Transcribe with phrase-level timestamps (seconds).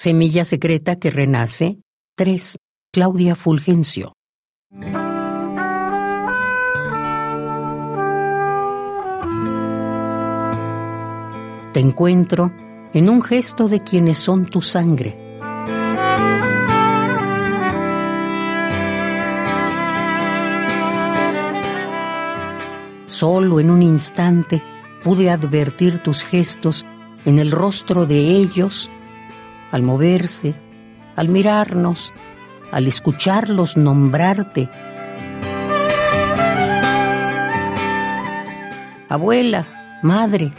[0.00, 1.80] Semilla secreta que renace.
[2.16, 2.56] 3.
[2.92, 4.12] Claudia Fulgencio.
[11.72, 12.52] Te encuentro
[12.94, 15.18] en un gesto de quienes son tu sangre.
[23.06, 24.62] Solo en un instante
[25.02, 26.86] pude advertir tus gestos
[27.24, 28.92] en el rostro de ellos,
[29.70, 30.54] al moverse,
[31.16, 32.12] al mirarnos,
[32.70, 34.68] al escucharlos nombrarte.
[39.08, 40.52] Abuela, madre,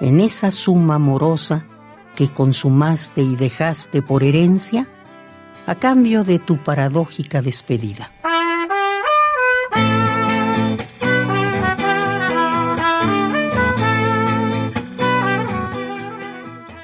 [0.00, 1.66] en esa suma amorosa
[2.14, 4.88] que consumaste y dejaste por herencia
[5.66, 8.10] a cambio de tu paradójica despedida.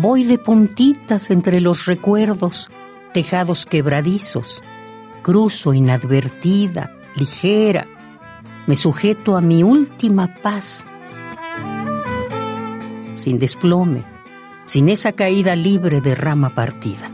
[0.00, 2.70] Voy de puntitas entre los recuerdos,
[3.12, 4.62] tejados quebradizos,
[5.22, 7.84] cruzo inadvertida, ligera,
[8.68, 10.86] me sujeto a mi última paz
[13.12, 14.04] sin desplome,
[14.66, 17.10] sin esa caída libre de rama partida.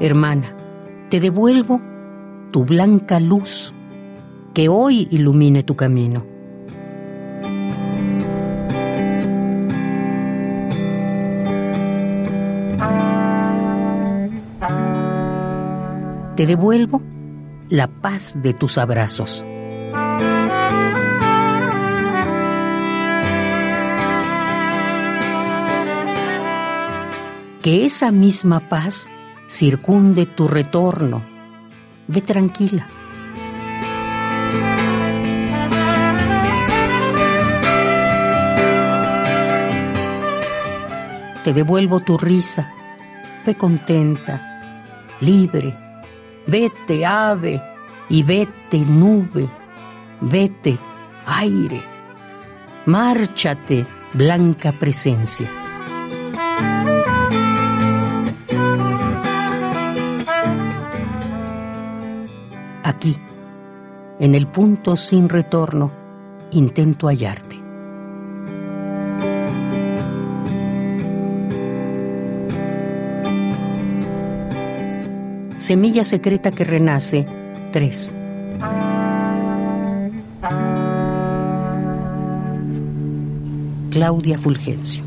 [0.00, 0.56] Hermana,
[1.08, 1.80] te devuelvo
[2.50, 3.72] tu blanca luz
[4.54, 6.26] que hoy ilumine tu camino.
[16.36, 17.02] Te devuelvo
[17.68, 19.44] la paz de tus abrazos.
[27.62, 29.12] Que esa misma paz
[29.46, 31.22] circunde tu retorno.
[32.08, 32.88] Ve tranquila.
[41.42, 42.72] Te devuelvo tu risa.
[43.44, 45.90] Ve contenta, libre
[46.46, 47.62] Vete ave
[48.08, 49.48] y vete nube,
[50.20, 50.76] vete
[51.26, 51.80] aire,
[52.86, 55.48] márchate blanca presencia.
[62.82, 63.16] Aquí,
[64.18, 65.92] en el punto sin retorno,
[66.50, 67.59] intento hallarte.
[75.60, 77.26] Semilla secreta que renace.
[77.70, 78.14] 3.
[83.90, 85.04] Claudia Fulgencio.